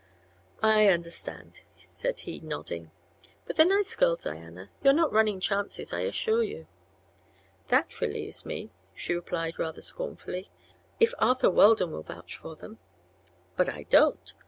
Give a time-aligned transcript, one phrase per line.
[0.63, 2.89] "I understand," said he, nodding.
[3.45, 4.71] "But they're nice girls, Diana.
[4.83, 6.65] You're not running chances, I assure you."
[7.67, 10.49] "That relieves me," she replied rather scornfully.
[10.99, 12.79] "If Arthur Weldon will vouch for them"
[13.55, 14.33] "But I don't.